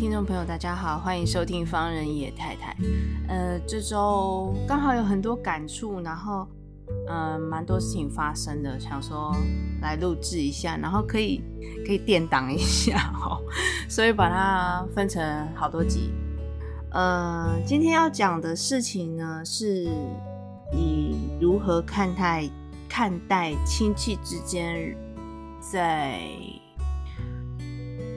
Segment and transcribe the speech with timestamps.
[0.00, 2.74] 听众朋友，大家好，欢迎收听方人野太太。
[3.28, 6.48] 呃，这周刚好有很多感触，然后
[7.06, 9.30] 呃，蛮多事情发生的，想说
[9.82, 11.44] 来录制一下，然后可以
[11.86, 13.44] 可以垫档一下哦，
[13.90, 16.10] 所以把它分成好多集。
[16.92, 19.86] 呃，今天要讲的事情呢，是
[20.72, 22.48] 你如何看待
[22.88, 24.96] 看待亲戚之间
[25.60, 26.22] 在。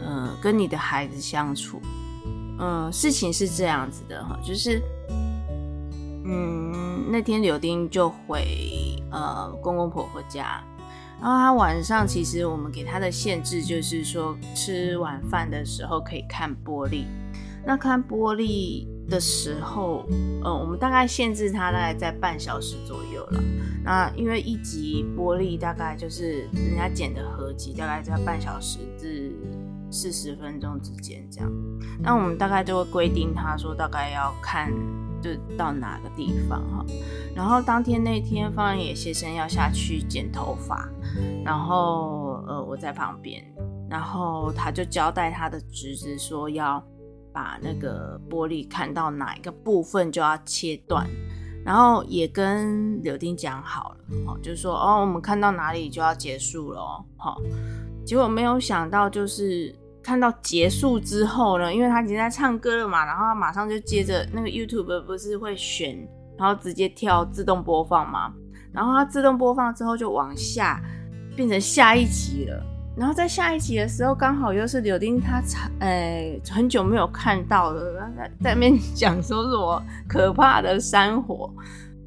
[0.05, 1.81] 嗯，跟你的孩子相处，
[2.59, 4.81] 嗯，事情是这样子的哈，就是，
[6.25, 8.45] 嗯，那天柳丁就回
[9.11, 10.61] 呃公公婆婆家，
[11.21, 17.05] 然后他晚上其实我们给他的限制就是说，吃晚饭的时候可以看玻璃，
[17.65, 23.43] 那看玻璃的时候，嗯，我们大概限制他大概在半小时左右了，
[23.85, 29.31] 那因为一集玻璃大概就是人家剪的合集，大概在半小时至。
[29.93, 31.51] 四十分钟之间这样，
[32.01, 34.73] 那我们大概就会规定他说大概要看
[35.21, 36.85] 就到哪个地方哈，
[37.35, 40.89] 然后当天那天方野先生要下去剪头发，
[41.45, 43.41] 然后呃我在旁边，
[43.87, 46.83] 然后他就交代他的侄子说要
[47.31, 51.07] 把那个玻璃看到哪一个部分就要切断，
[51.63, 57.05] 然后也跟柳丁讲好了，哦，就是说哦我们看到哪里就要结束了哦，
[58.03, 59.73] 结果没有想到就是。
[60.03, 65.97] 看到结束之后呢，因为他已经在唱歌了嘛，然后他马上就接着那个 YouTube 不是会选，
[66.37, 68.33] 然后直接跳自动播放嘛，
[68.73, 70.81] 然后他自动播放之后就往下
[71.37, 72.61] 变成下一集了，
[72.97, 81.49] 然后在下一集的时候刚好又是柳丁他唱，哎，很久没有看到了，在在那边讲说什么可怕的山火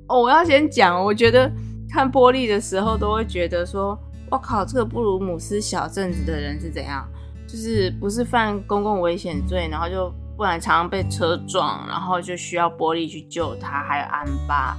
[0.09, 1.51] 哦，我要先讲，我觉得
[1.91, 3.99] 看玻璃的时候都会觉得说，
[4.31, 7.09] 我靠，这个布鲁姆斯小镇子的人是怎样？
[7.57, 14.77] 就是不是犯公共危险罪，然后就不然常常被车撞，然后就需要玻璃去救他，还有安巴，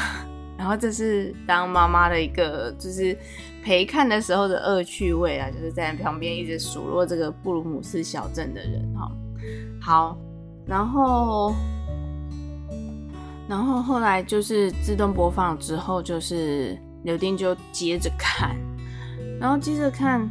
[0.56, 3.14] 然后这是当妈妈的一个就是
[3.62, 9.12] 陪看的时候的恶趣味啊，就是在旁边一直数落这个布鲁姆斯小镇的人哈。
[9.82, 10.16] 好，
[10.64, 11.54] 然后
[13.46, 18.56] 然后后来就是自动播放之后，就是柳丁就接着看，
[19.38, 20.26] 然后接着看。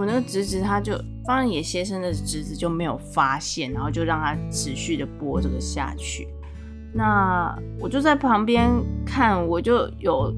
[0.00, 6.26] 我那个侄子，他就方野先生的侄子就没有发现，然后就让他持续的播这个下去。
[6.94, 8.70] 那我就在旁边
[9.04, 10.34] 看，我就有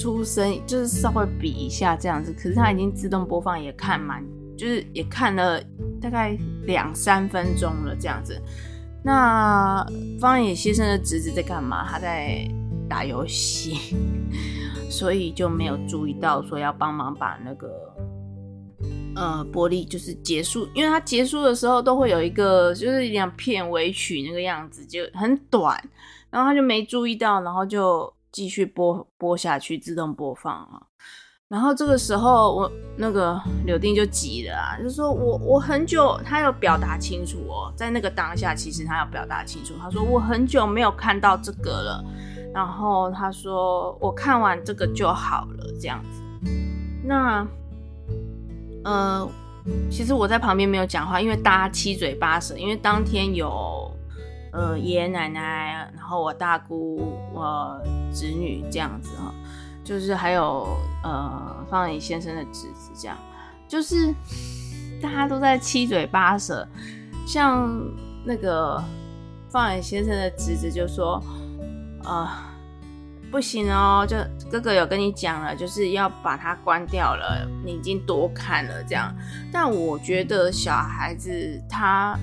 [0.00, 2.32] 出声，就是稍微比一下这样子。
[2.32, 4.20] 可是他已经自动播放，也看蛮，
[4.58, 5.62] 就是也看了
[6.00, 8.36] 大概两三分钟了这样子。
[9.00, 9.86] 那
[10.18, 11.86] 方野先生的侄子在干嘛？
[11.88, 12.50] 他在
[12.88, 13.94] 打游戏，
[14.90, 17.70] 所以就没有注意到说要帮忙把那个。
[19.16, 25.80] 呃，玻璃就是结束，因为它结束的时候都会有一个，就是两片尾曲那个样子，就很短，
[26.30, 30.86] 然后他就没注意到，然后就继续播播下去，自动播放了。
[31.48, 42.04] 然后这个时候我那个柳丁就急了啊，就说我我很久，他要表达清楚哦，在那个当下，其实他要表达清楚，他说我很久没有看到这个了，
[42.52, 46.50] 然后他说我看完这个就好了，这样子，
[47.04, 47.46] 那。
[48.84, 49.28] 呃，
[49.90, 52.56] 其实我在旁边没有讲话，因为大家七嘴八舌。
[52.56, 53.90] 因为当天有
[54.52, 57.80] 呃爷爷奶奶，然后我大姑、我
[58.12, 59.34] 侄女这样子哈，
[59.82, 60.66] 就是还有
[61.02, 63.16] 呃方人野先生的侄子，这样
[63.66, 64.14] 就是
[65.02, 66.66] 大家都在七嘴八舌。
[67.26, 67.74] 像
[68.24, 68.82] 那个
[69.48, 71.22] 方人野先生的侄子就说，
[72.04, 72.28] 呃。
[73.34, 74.16] 不行哦，就
[74.48, 77.44] 哥哥有跟你讲了，就是要把它关掉了。
[77.64, 79.12] 你已经多看了这样，
[79.52, 82.16] 但我觉得小孩子他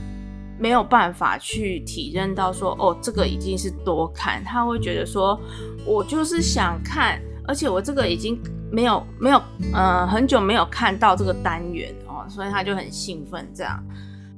[0.58, 5.38] 没有办法去体认到说，哦，这个已经是多看，他会觉得说，
[5.86, 8.42] 我就是想看，而且我这个已经
[8.72, 9.42] 没有没有，
[9.74, 13.84] 呃，很久没有看到这个单元哦，所以他就很兴奋这样。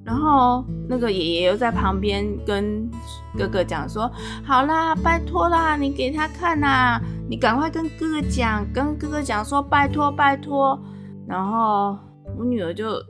[0.06, 2.90] 然后那个爷爷又在旁边跟
[3.38, 4.12] 哥哥讲说
[4.44, 10.78] ：“好啦，拜托啦，你给他看呐，你赶快跟哥哥讲，跟哥哥讲说拜托拜托。”
[11.26, 11.98] 然后
[12.38, 13.02] 我女儿就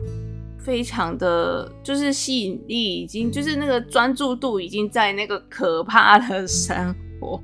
[0.59, 7.41] 非常的，就是吸引力已经，就是那个专注度已经在那个可怕的生活，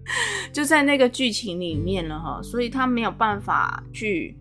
[0.50, 4.36] 就在那个剧情里面了哈，所以她没有办法去，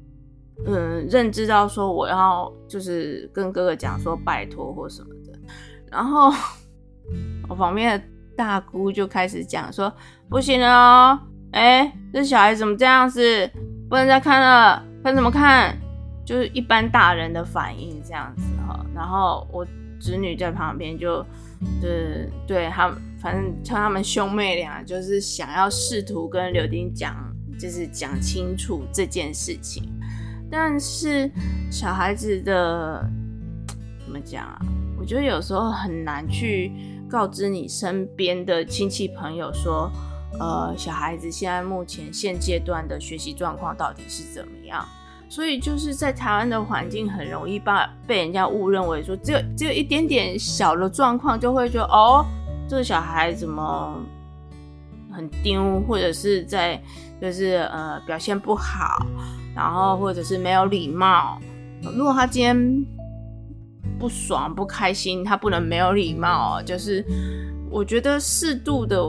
[0.66, 5.38] 嗯，认知到说我要就是跟哥哥讲说拜托或什么的，
[5.92, 6.32] 然后
[7.50, 8.06] 我旁边的
[8.36, 9.94] 大姑就开始讲说
[10.30, 11.20] 不行了哦，
[11.52, 13.50] 哎，这小孩怎么这样子，
[13.90, 15.78] 不能再看了，看什么看？
[16.26, 19.64] 就是一般大人的反应这样子哈，然后我
[20.00, 21.22] 侄女在旁边就，
[21.80, 27.16] 就是对他们，反正像他们兄妹俩，就是想要试图跟柳丁讲，
[27.60, 29.84] 就是讲清楚这件事情。
[30.50, 31.30] 但是
[31.72, 33.08] 小孩子的
[34.04, 34.60] 怎么讲啊？
[34.98, 36.72] 我觉得有时候很难去
[37.10, 39.92] 告知你身边的亲戚朋友说，
[40.40, 44.86] 呃，小孩子现在目前现阶段的学习状况到底是怎么样。
[45.28, 52.24] 所以就是在台湾的环境很容易把被人家误认为说只有只有一点点小的状况就会觉得哦，
[52.70, 54.00] 这个小孩怎么
[55.12, 56.80] 很丢，或者是在
[57.20, 59.04] 就是呃表现不好，
[59.56, 61.40] 然后或者是没有礼貌。
[61.96, 62.86] 如果他今天
[63.98, 66.62] 不爽不开心，他不能没有礼貌。
[66.62, 67.04] 就是
[67.72, 69.02] 我觉得适度的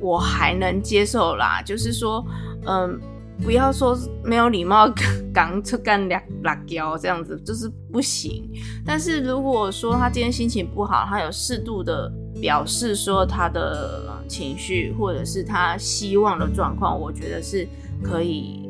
[0.00, 2.24] 我还能接受啦，就是说
[2.66, 3.00] 嗯。
[3.42, 4.88] 不要说没有礼貌，
[5.34, 8.48] 刚出干两辣椒这样子就是不行。
[8.86, 17.66] 但是如果说他今天心情不好，他有适度的表示说他的情绪或者是他希望的状况，我觉得是
[18.00, 18.61] 可以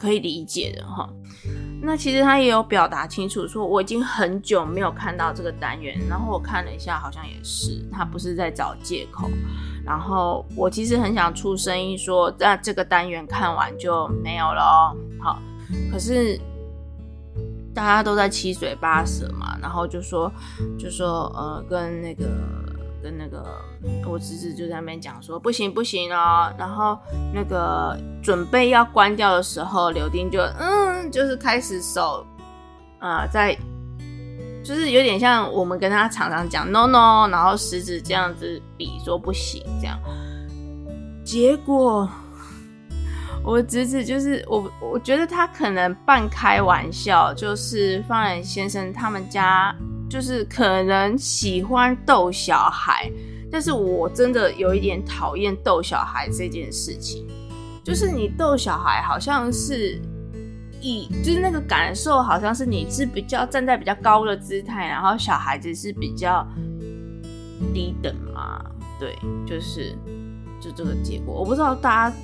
[0.00, 1.08] 可以理解的哈。
[1.82, 9.30] 那其实他也有表达清楚说，我已经很久没有看到这个单元，然后我看了一下，好像也是他不是在找借口。
[9.84, 14.96] 然后我其实很想出声音说，那这个单元看完就没有了哦。
[15.22, 15.38] 好，
[15.90, 16.38] 可是
[17.74, 20.30] 大家都在七嘴八舌嘛，然后就说
[20.78, 22.26] 就说呃，跟那个
[23.02, 23.44] 跟那个
[24.06, 26.52] 我侄子就在那边讲说不行不行哦。
[26.58, 26.98] 然后
[27.34, 32.26] 那个准备要关掉的时候，柳丁就嗯，就是开始手
[33.00, 33.56] 呃在。
[34.62, 39.98] 就是有点像我们跟他常常讲 no no，然后食指这样子比说不行这样，
[41.24, 42.06] 结果
[43.42, 49.74] 我侄子就是我，我觉得他可能半开玩笑，就是方然先生他们家
[50.10, 53.10] 就是可能喜欢逗小孩，
[53.50, 57.26] 但是我真的有一点讨厌逗小孩这件事情，
[57.84, 59.98] 就是你逗小孩好像是。
[60.82, 66.42] 一就是那个感受，好像是你是比较站在比较高的姿态，然后小孩子是比较
[67.74, 68.64] 低等嘛？
[68.98, 69.14] 对，
[69.46, 69.94] 就是
[70.58, 71.34] 就这个结果。
[71.34, 72.16] 我不知道大家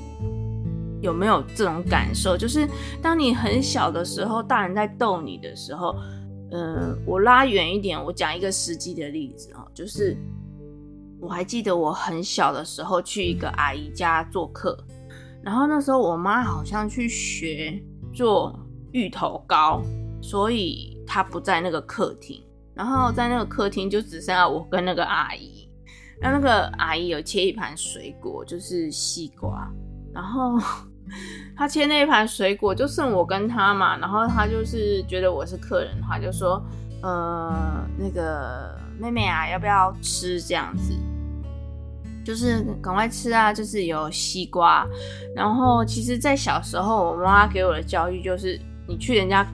[1.03, 2.67] 有没有这种感受，就是
[3.03, 5.94] 当你很小的时候，大人在逗你的时候，
[6.52, 10.16] 嗯，我拉远一点，我讲一个实际的例子啊，就是
[11.20, 14.78] 我还记得我很小的时候去一个阿姨家做客，
[15.43, 17.82] 然后那时候我妈好像去学。
[18.14, 18.58] 做
[18.93, 19.82] 芋头糕，
[20.22, 25.69] 所以她不在那个客厅，然后在那个客厅就只剩下我跟那个阿姨。
[26.19, 29.70] 那那个阿姨有切一盘水果，就是西瓜，
[30.14, 30.58] 然后
[31.56, 36.62] 他切那一盘水果就剩我跟他嘛，然后他就是觉得我是客人，他就说，
[37.02, 40.92] 呃，那个妹妹啊，要不要吃这样子？
[42.25, 43.52] 就是赶快吃啊！
[43.52, 44.85] 就是有西瓜，
[45.33, 49.47] 然后其实，在小时候，我妈给我的教育就是，你去人家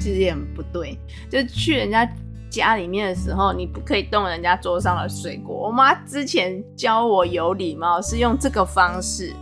[0.00, 2.10] 其实也很不对，就去人家
[2.48, 5.54] 家里面的时候，你不可以动人家桌上的水果。
[5.54, 9.34] 我妈之前教我有礼貌，是用这个方式，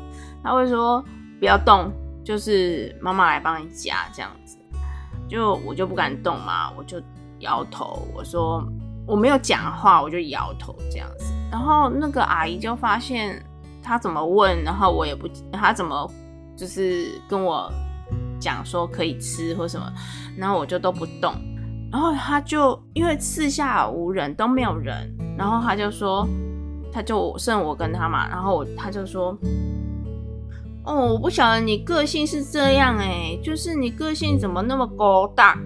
[0.46, 1.04] 他会说
[1.40, 1.92] 不要动，
[2.24, 4.56] 就是妈妈来帮你夹这样子，
[5.28, 7.02] 就我就不敢动嘛，我就
[7.40, 8.64] 摇头，我说
[9.08, 11.32] 我没有讲话，我就摇头这样子。
[11.50, 13.44] 然后那个阿姨就发现
[13.82, 16.08] 他怎么问，然后我也不，他怎么
[16.56, 17.68] 就是跟我
[18.38, 19.92] 讲说可以吃或什么，
[20.38, 21.34] 然后我就都不动。
[21.90, 26.26] 然后他就因为四下无人，都没有人，然后他就说，
[26.92, 29.36] 他就剩我跟他嘛，然后他就说，
[30.86, 35.58] 哦，我不晓得你个性是这样哎，就是你个性怎么那么高大？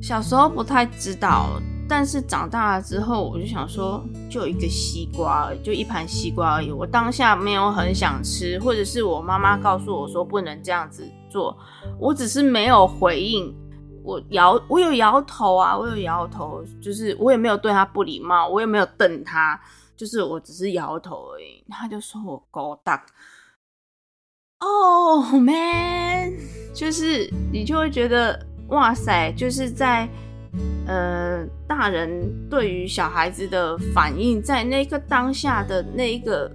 [0.00, 1.60] 小时候不太知道。
[1.88, 6.70] 但是长大了之后，我就想说，就一个西瓜而已，就一盘西瓜而已。
[6.70, 11.58] 我当下没有很想吃，或者是我妈妈告诉我说不能这样子做，
[11.98, 13.52] 我只是没有回应。
[14.04, 19.60] 我摇，我有摇头啊，我有摇头，就是我也没有对他不礼貌，我也没有瞪他，
[20.00, 21.62] 就是我只是摇头而已。
[21.68, 23.04] 他就说我高大
[24.60, 26.32] ，oh, man，
[26.72, 30.08] 就是你就会觉得哇塞，就是在
[30.86, 36.50] 呃大人对于小孩子的反应，在那个当下的那一个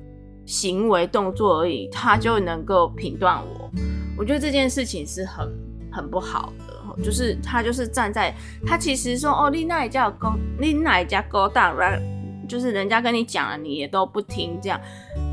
[0.48, 3.70] 行为动作而已，他就能够评断我。
[4.18, 5.48] 我觉得这件事情是很
[5.92, 8.36] 很不好的，就是他就是站在
[8.66, 11.78] 他其实说哦，你那一家高，你那一家高档
[12.48, 14.80] 就是人家跟你讲了，你也都不听，这样，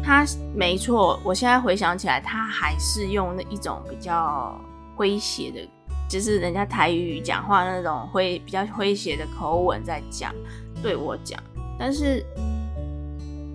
[0.02, 1.20] 他没错。
[1.24, 4.58] 我现在回想起来，他还是用那一种比较
[4.96, 5.68] 诙谐的，
[6.08, 10.34] 就是人家台语讲话那种会比较诙谐的口吻在讲，
[10.82, 11.42] 对我讲。
[11.78, 12.24] 但是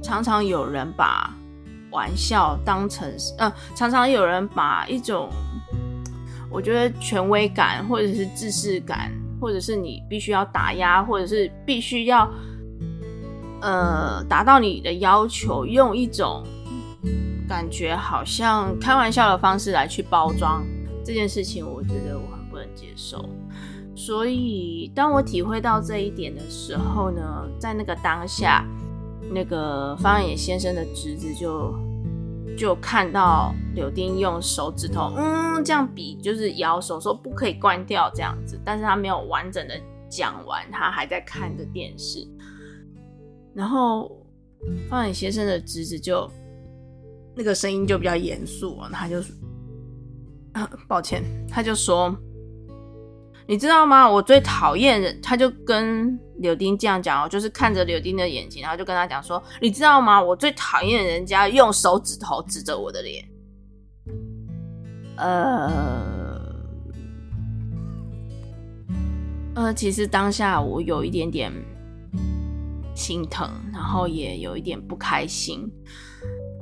[0.01, 1.33] 常常有人把
[1.91, 5.29] 玩笑当成，嗯、常常有人把一种
[6.49, 12.29] 我觉得权威感，或者是自视感，或者是你必须要打压，或者是必须要。
[13.61, 16.43] 呃，达到你的要求，用一种
[17.47, 20.63] 感觉好像开玩笑的方式来去包装
[21.03, 23.27] 这件事情，我觉得我很不能接受。
[23.95, 28.63] 所以，当我体会到这一点的时候呢，在那个当下，
[29.31, 31.73] 那个方野先生的侄子就
[32.55, 39.73] 就看到柳丁用手指头，嗯，这样比，就是摇手说不可以关掉这样子，但是他没有完整的
[40.07, 42.19] 讲完，他还在看着电视。
[43.57, 44.23] 然后
[44.87, 46.29] 方远先生的侄子就
[47.35, 49.19] 那个声音就比较严肃啊，他就
[50.51, 52.15] 啊， 抱歉，他就说，
[53.47, 54.07] 你知道吗？
[54.07, 60.21] 我最讨厌人，他就跟柳丁这样讲哦，就是看着柳丁的眼睛，然后就跟他讲说，你知道吗？
[60.21, 63.27] 我最讨厌人家用手指头指着我的脸。
[65.15, 66.39] 呃
[69.55, 71.51] 呃，其实当下我有一点点。
[72.97, 75.71] 心疼，然后也有一点不开心，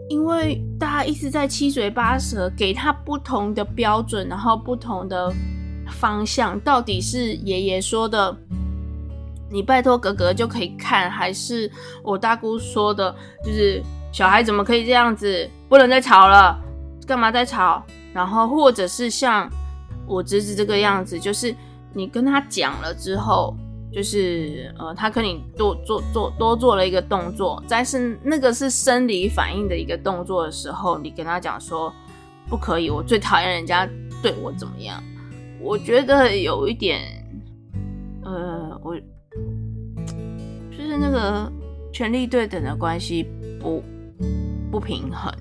[0.10, 5.34] 因为大家一直在七嘴八舌，给他不同的标准，然后不同的
[5.90, 8.38] 方向，到底是爷爷说的，
[9.50, 11.72] 你拜托格格就可以看，还是
[12.04, 16.62] 我大姑说的，就是小孩怎么可以这样子，不能再吵了，
[17.08, 17.82] 干嘛再吵？
[18.14, 19.50] 然后或者是像
[20.06, 21.56] 我侄子这个样子，就是
[21.94, 23.56] 你跟他讲了之后。
[23.96, 31.94] 就是呃，他跟你多做做多做了一个动作，但是那个是生理反应的一个动作的时候，你跟他讲说
[32.50, 33.90] 不可以，我最讨厌人家
[34.22, 35.02] 对我怎么样。
[35.62, 37.00] 我觉得有一点，
[38.26, 41.50] 呃，我就是那个
[41.94, 43.26] 权力对等的关系
[43.62, 43.82] 不
[44.70, 45.34] 不平衡。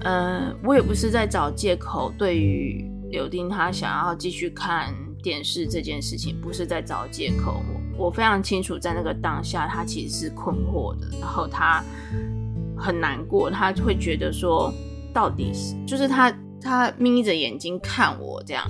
[0.00, 4.92] 呃，我也不是在找借口，对于柳丁他想要继续看。
[5.22, 7.62] 电视这件事情不是在找借口，
[7.96, 11.84] 我我非常清楚，在那个当下，他其实是困惑的，然后他
[12.76, 14.72] 很难过，他会觉得说，
[15.12, 18.64] 到底是就是他他眯着眼睛看我这样，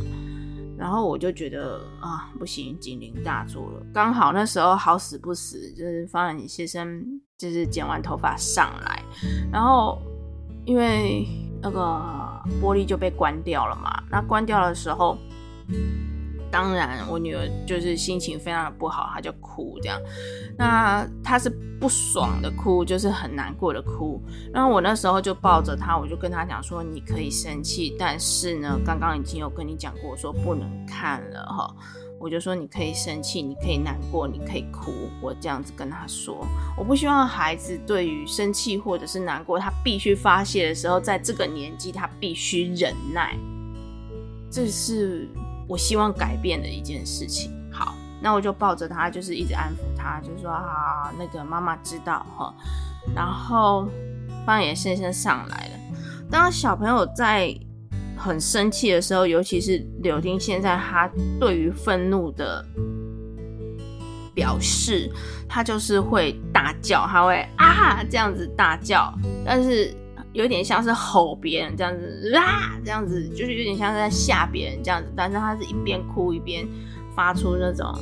[0.77, 3.83] 然后我就觉得啊，不行，警铃大作了。
[3.95, 7.05] 刚好那时候好死不死，就是方野先生
[7.39, 9.03] 就是剪完头发上来，
[9.53, 9.99] 然后
[10.65, 11.27] 因为
[11.63, 11.81] 那个
[12.61, 15.17] 玻璃就被关掉了嘛，那关掉的时候。
[16.51, 20.01] 当然，我女儿就是心情非常的不好，她就哭这样。
[20.59, 21.49] 那她是
[21.81, 24.21] 不爽的哭，就是很难过的哭。
[24.53, 31.75] 然后我那时候就抱着她，我就跟她讲说：“你可以生气，但是呢，刚刚已经有跟你讲过，我说不能看了哈。”
[32.21, 34.93] 我就说：“你可以生气，你可以难过，你可以哭。”
[35.23, 36.45] 我这样子跟她说，
[36.77, 43.35] 我不希望孩子对于生气或者是难过，他必须发泄的时候，在这个年纪他必须忍耐。
[44.51, 45.27] 这是。
[45.71, 47.53] 我希望改变的一件事情。
[47.73, 52.53] 好，那我就抱着他，就是一直安抚他，就说啊，那个妈妈知道哈。
[53.15, 53.89] 然后
[54.45, 55.71] 方野先生上来了。
[56.29, 57.57] 当小朋友在
[58.17, 61.09] 很生气的时候，尤其是柳丁，现在他
[61.39, 62.67] 对于愤怒的
[64.35, 65.09] 表示，
[65.49, 69.15] 他就是会大叫，他会啊这样子大叫，
[69.47, 69.95] 但是。
[70.33, 76.67] 有点像是吼别人这样子啊，这样子就是有点像是在吓别人这样子，但是他是一边哭一边
[77.17, 77.93] 发出那种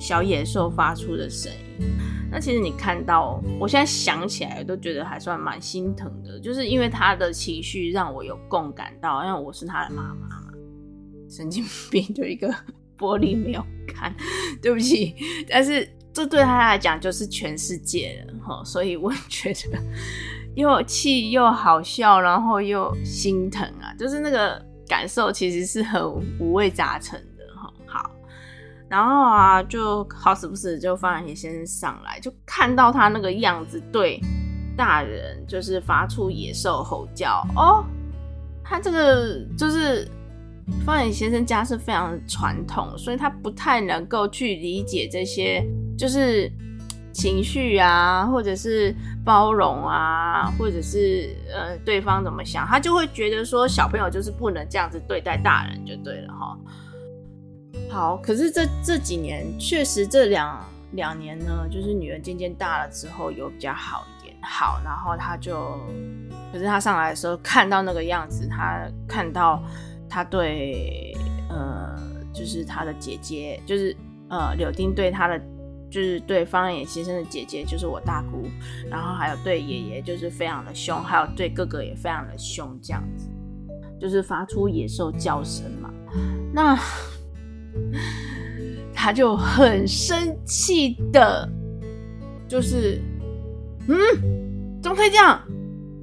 [0.00, 1.86] 小野兽发出的声音。
[2.30, 10.52] 那其实你看到，我现在想起来都觉得还算蛮心疼的，就是因为他的情绪让我有共感到，因为我是他的妈妈嘛。
[11.28, 12.48] 神经病，就一个
[12.96, 14.14] 玻璃没有看，
[14.62, 15.14] 对不起。
[15.48, 19.78] 但是这对他来讲就是全世界了哈，所以我觉得。
[20.54, 26.02] 又气又好笑，然后又心疼啊，就是那个感受其实是很
[26.38, 27.72] 五味杂陈的哈。
[27.86, 28.10] 好，
[28.88, 34.20] 然后啊，就好死不死就方野先生上来，就看到他那个样子，对
[34.76, 37.84] 大人就是发出野兽吼叫哦，
[38.64, 40.08] 他这个就是
[40.84, 45.64] 方野先生家是非常传统，所以他不太能够去理解这些，
[45.96, 46.50] 就是
[47.20, 56.58] 情绪啊，或者是包容啊，或者是呃对方怎么想，他就会觉得说小朋友就是不能这样子对待大人就对了哈。
[57.90, 65.78] 好，可是这这几年确实这两两年呢，就是女儿渐渐大了之后有比较好一点，好，然后他就，
[66.52, 69.62] 可是他上来的时候看到那个样子，他看到。
[70.12, 71.16] 他对
[71.48, 71.96] 呃，
[72.34, 73.96] 就是他的姐姐，就是
[74.28, 75.40] 呃，柳丁对他的，
[75.90, 78.48] 就是对方野先生的姐姐，就是我大姑，
[78.88, 83.28] 然后还有对爷爷，就是非常的凶，还有对哥哥也非常的凶，这样子，
[84.00, 85.90] 就是发出野兽叫声嘛。
[86.52, 86.78] 那
[88.94, 91.48] 他就很生气的，
[92.48, 93.00] 就是，
[93.88, 93.96] 嗯，
[94.82, 95.40] 怎么可以这样？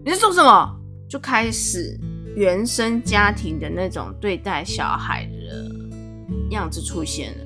[0.04, 0.80] 你在做什么？
[1.10, 1.98] 就开始。
[2.36, 5.66] 原生家庭的那种对待小孩的
[6.52, 7.44] 样子出现了，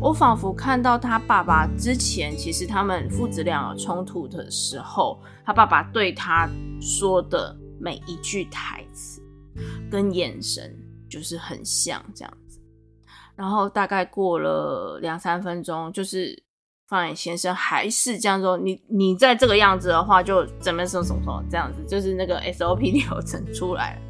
[0.00, 6.48] 我仿佛看到他爸爸之前，其实他们父子俩有冲突的时候，他爸爸对他
[6.80, 9.22] 说的每一句台词
[9.90, 10.76] 跟眼神
[11.08, 12.60] 就是很像这样子。
[13.34, 16.42] 然后大概过了两三分钟，就是
[16.88, 24.02] 方远先生还是这样说：“你你再这个样子的话，就怎么怎么怎么这样子，就是那个 SOP 流程出来了。”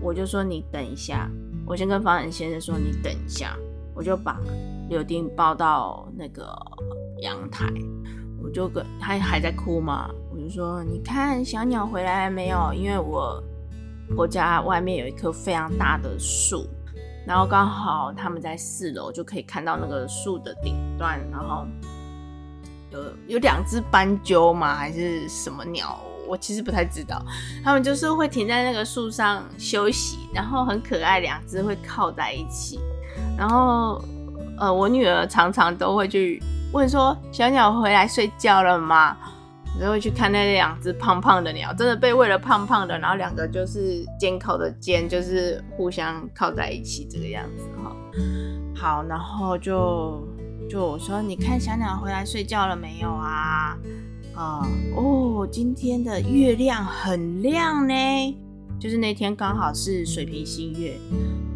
[0.00, 1.28] 我就说你等一下，
[1.66, 3.56] 我先跟方远先生说你等一下，
[3.94, 4.38] 我就把
[4.88, 6.54] 柳丁抱到那个
[7.20, 7.66] 阳台，
[8.42, 12.72] 我就跟他还在哭嘛，我就说你看小鸟回来没有？
[12.74, 13.42] 因为我
[14.16, 16.66] 我家外面有一棵非常大的树，
[17.26, 21.66] 然后刚好他们在四楼就可以看到那个树的顶端，然后
[22.90, 24.74] 有有两只斑鸠吗？
[24.74, 25.98] 还是什么鸟？
[26.28, 27.22] 我其实不太知道，
[27.62, 32.78] 他们就是会停在那个树上休息，然后很可爱，两只会靠在一起。
[33.36, 34.02] 然后，
[34.58, 39.16] 呃，我女儿常常都会去问说：“小鸟回来睡觉了吗？”
[39.78, 47.96] 然后会去看那两只胖胖的鸟，真的被喂了胖胖的，然后两个就是肩靠的肩，就是互相靠在一起这个样子哈。
[48.74, 50.22] 好，然后就
[50.68, 53.76] 就我说：“你看小鸟回来睡觉了没有啊？”
[54.36, 57.94] 啊、哦，今天的月亮很亮呢，
[58.78, 60.98] 就是那天刚好是水平新月，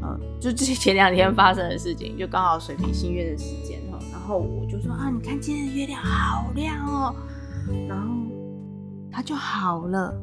[0.03, 3.99] 呃，就之前两天发生的事情，就刚好水平新月的时间哈。
[4.13, 7.15] 然后我就说啊，你看今天的月亮好亮哦，
[7.89, 8.09] 然后
[9.11, 10.15] 他就好了，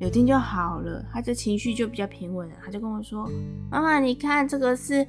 [0.00, 2.54] 柳丁就好了，他的情绪就比较平稳了。
[2.64, 3.28] 他就跟我说，
[3.70, 5.06] 妈妈，你看这个是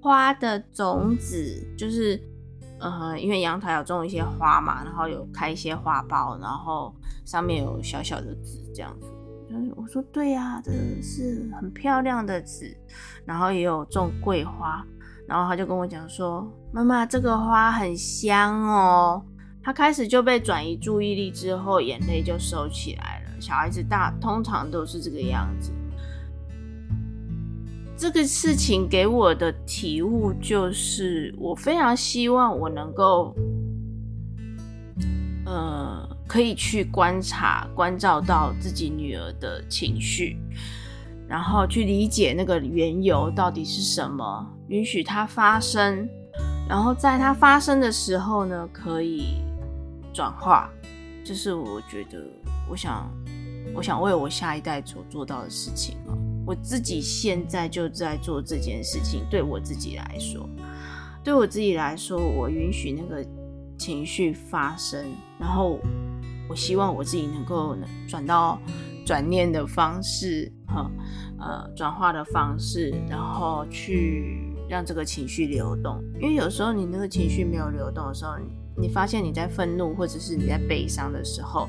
[0.00, 2.20] 花的种子，就是。
[2.82, 6.94] 嗯，因为阳台有种一些花嘛，然后有开一些花苞，然后
[7.26, 9.06] 上面有小小的籽这样子。
[9.76, 12.76] 我说对呀、啊，这是很漂亮的纸，
[13.24, 14.84] 然后也有种桂花。
[15.26, 19.24] 然后他就跟我讲说：“妈妈，这个花很香哦。”
[19.62, 23.40] 他开始就被转移注意力之后，眼泪就收起来了。
[23.40, 25.70] 小孩子大通常都是这个样子。
[27.96, 33.36] 这个事情给我的体悟就是，我非常希望我能够，
[35.44, 35.89] 呃，
[36.30, 40.38] 可以去观察、关照到自己女儿的情绪，
[41.26, 46.08] 然后去理解那个缘由到底是什么，允许它发生，
[46.68, 49.42] 然后在它发生的时候呢，可以
[50.14, 50.70] 转化。
[51.24, 52.24] 这是我觉得，
[52.70, 53.10] 我想，
[53.74, 56.14] 我想为我下一代所做到的事情啊。
[56.46, 60.48] 我自己现在就在做这件事情，对我自己来说，
[61.24, 63.28] 对我自己来说，我允许那个
[63.76, 65.04] 情绪发生，
[65.40, 65.80] 然后
[66.50, 67.76] 我希望我自己能够
[68.08, 68.60] 转到
[69.06, 70.90] 转念的方式，哈，
[71.38, 76.02] 呃，转化的方式，然后去让这个情绪流动。
[76.20, 78.32] 因为有时候你那个情绪没有流动的时候，
[78.76, 81.68] 你发现你在愤怒或者是你在悲伤的时候，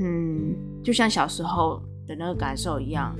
[0.00, 3.14] 嗯，就像小时候的那个感受一样。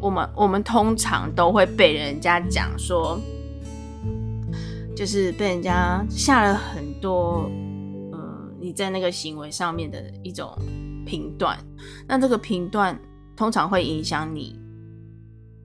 [0.00, 3.16] 我们我们通常都会被人家讲说，
[4.96, 7.48] 就是被人家下了很多，
[8.62, 10.56] 你在那个行为上面的一种
[11.04, 11.58] 评断。
[12.06, 12.98] 那这个评断
[13.36, 14.58] 通常会影响你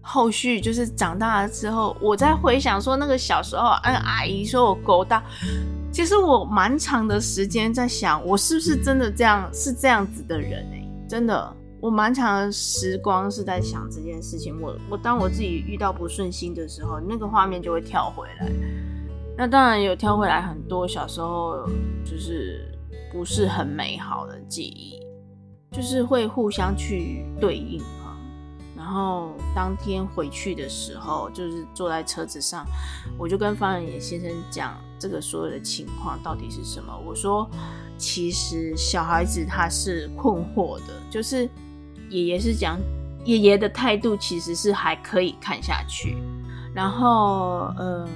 [0.02, 5.24] 后续，就是长大了之后，我在回想说那个小时候，按，阿姨说我勾大，
[5.92, 10.90] 其实我蛮长的时间在想，我是不是真的这样是这样子的人欸？
[11.08, 11.56] 真的。
[11.80, 14.60] 我蛮长的时光是在想这件事情。
[14.60, 18.52] 我我当我自己遇到不顺心的时候，那个画面就会跳回来。
[19.38, 21.70] 那当然有跳回来很多小时候
[22.04, 22.68] 就是
[23.18, 25.02] 不是很美好的记忆，
[25.72, 28.16] 就是会互相去对应啊。
[28.76, 32.64] 然后当天回去的时候，就是坐在车子上，
[33.18, 36.96] 我就跟方仁野先生讲这个所有的情况到底是什么。
[36.96, 37.50] 我说，
[37.98, 41.50] 其实小孩子他是困惑的，就是
[42.12, 42.78] 爷爷是讲
[43.26, 46.18] 爷爷的态度其实是还可以看下去，
[46.72, 48.08] 然后呃，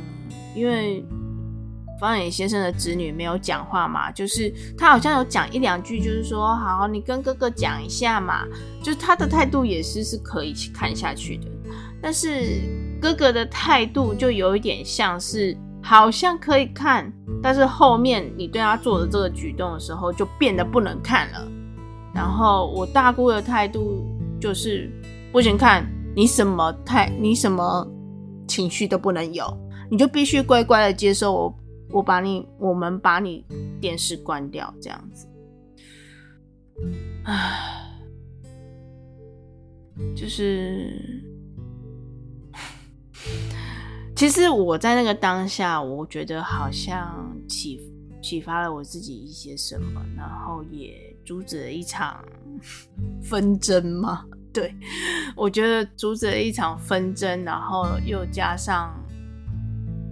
[0.56, 1.04] 因为。
[2.02, 8.44] 方远先生的子女没有讲话嘛，就是他好像有讲一两句，就是说好，你跟哥哥讲一下嘛，
[8.82, 11.48] 就是他的态度也是是可以看下去的，
[12.02, 12.62] 但是
[13.00, 17.12] 哥哥的态度就有一点像是好像可以看，
[17.42, 21.48] 但是后面你对他做的这个举动的时候就变得不能看了。
[22.14, 24.06] 然后我大姑的态度
[24.40, 24.92] 就是
[25.32, 25.86] 不行看，
[26.16, 27.88] 你什么态，你什么
[28.48, 29.46] 情绪都不能有，
[29.90, 31.56] 你就必须乖乖的接受我。
[31.92, 33.46] 我把你，我们把你
[33.80, 35.28] 电视关掉，这样子，
[37.24, 38.00] 唉，
[40.16, 41.22] 就是，
[44.16, 47.80] 其实我在那个当下，我觉得好像启
[48.22, 52.24] 启发了我自己一些什么，然后也阻止了一场
[53.22, 54.26] 纷争嘛。
[54.54, 54.74] 对，
[55.36, 58.94] 我觉得阻止了一场纷争，然后又加上。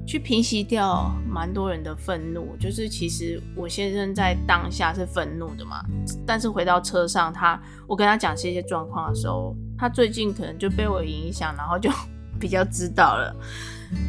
[0.09, 5.85] 去平息掉蛮多人的愤怒，就是其实我先生在当下是愤怒的嘛，
[6.25, 11.91] 但是回到车上他，我跟他讲这些状况的时候，他最近可能就被我影响，然后就
[12.41, 13.35] 比较知道了，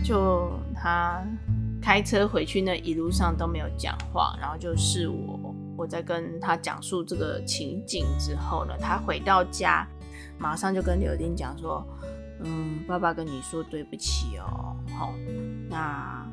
[0.02, 1.22] 就他
[1.82, 9.86] 开车回去那一路上都没有讲话，然后就是我我在跟他讲述这个情景之后呢，他回到家
[10.38, 11.86] 马上就跟柳丁讲说。
[12.42, 14.76] 嗯，爸爸跟你说对不起哦。
[14.98, 15.12] 好，
[15.68, 16.26] 那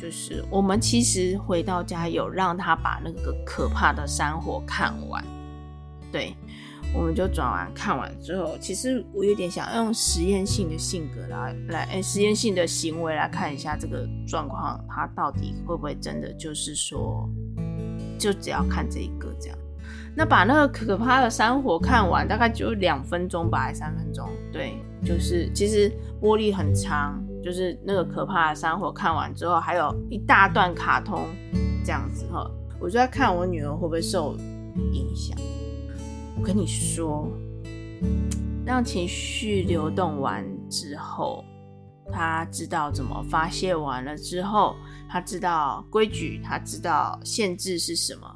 [0.00, 5.24] 就是我们其实回到家有让他把那个可怕的山火看完。
[6.10, 6.34] 对，
[6.94, 17.28] 我们就转完看完之后，其实我有点想用实验性的性格来来，哎，实验性的行为来看一下这个状况，他到底会不会真的就是说，
[18.18, 19.58] 就只要看这一个这样。
[20.16, 24.28] 那把那个可怕的山火看完，大概就两分钟吧，还三分钟？
[24.52, 24.74] 对。
[25.04, 31.28] 就是其实玻璃很长，就是那个可怕的山火看完之后，还有一大段卡通
[31.84, 32.50] 这样子哈。
[32.80, 34.34] 我就在看我女儿会不会受
[34.92, 35.36] 影响。
[36.38, 37.28] 我跟你说，
[38.64, 41.44] 让情绪流动完之后，
[42.10, 44.74] 她知道怎么发泄完了之后，
[45.06, 48.33] 她知道规矩，她知道限制是什么，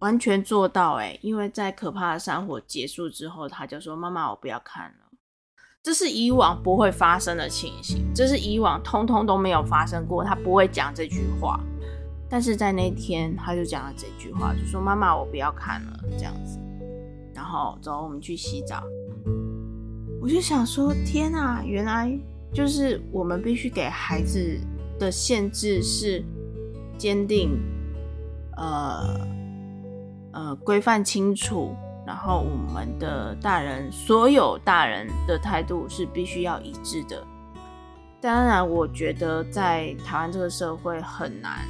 [0.00, 5.06] 完全做到哎、因为在可怕的山火结束之后，他就说：“妈妈，我不要看了。”
[5.82, 10.22] 这是以往不会发生的情形，这是以往通通都没有发生过。
[10.22, 11.58] 他不会讲这句话，
[12.28, 16.58] 但是在那天他就讲了这句话，就说：“妈妈，我不要看了。”这样子，
[17.34, 18.82] 然后走，我们去洗澡。
[20.20, 22.12] 我就想说：“天啊，原来
[22.52, 24.58] 就是我们必须给孩子
[24.98, 26.22] 的限制是
[26.98, 27.58] 坚定，
[28.56, 29.26] 呃
[30.32, 31.74] 呃，规范清楚。”
[32.06, 37.22] 然后我们的大人，所有大人的态度是必须要一致的。
[38.18, 41.68] 当然，我觉得在台湾这个社会很难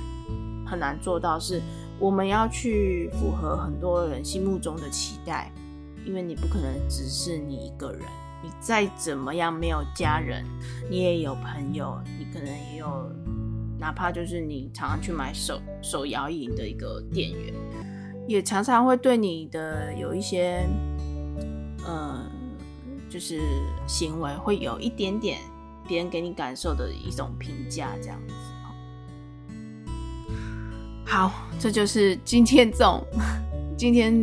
[0.64, 1.60] 很难做到，是
[1.98, 5.50] 我们要去符合很多人心目中的期待，
[6.04, 8.02] 因为你不可能只是你一个人，
[8.40, 10.44] 你再怎么样没有家人，
[10.88, 13.10] 你也有朋友，你可能也有，
[13.76, 17.52] 哪怕就是你常常去买手手摇饮的一个店员。
[18.28, 20.62] 也常常会对你的有一些，
[21.82, 22.20] 呃，
[23.08, 23.40] 就是
[23.86, 25.38] 行为会有一点点
[25.88, 28.34] 别人给你感受的一种评价，这样子。
[31.06, 33.02] 好，这就是今天这种
[33.78, 34.14] 今天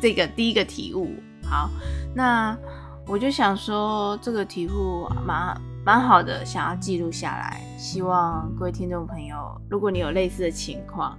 [0.00, 1.10] 这个第一个体悟。
[1.42, 1.68] 好，
[2.14, 2.56] 那
[3.04, 7.60] 我就想说这个体悟蛮蛮好的，想要记录下来。
[7.78, 11.18] 希望各位听众朋友，如果你有类似的情况，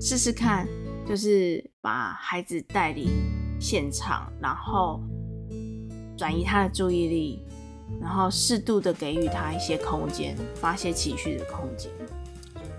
[0.00, 0.66] 试试看。
[1.06, 3.10] 就是把孩子带离
[3.58, 5.00] 现场，然后
[6.16, 7.44] 转移他的注意力，
[8.00, 11.90] 然后适度的给予他一些空间，发泄情绪的空间。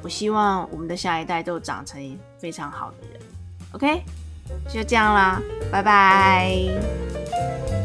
[0.01, 3.19] 我希望我们的下一代都长成非常好的人。
[3.73, 4.01] OK，
[4.69, 7.80] 就这样啦，拜拜。